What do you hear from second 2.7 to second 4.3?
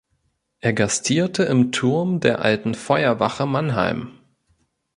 Feuerwache Mannheim.